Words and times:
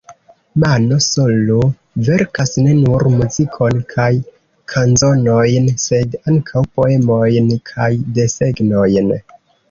Mano 0.61 0.95
Solo 1.07 1.57
verkas 2.05 2.53
ne 2.67 2.71
nur 2.77 3.03
muzikon 3.17 3.75
kaj 3.91 4.07
kanzonojn 4.73 5.67
sed 5.83 6.15
ankaŭ 6.31 6.63
poemojn 6.79 7.51
kaj 7.73 7.91
desegnojn. 8.19 9.13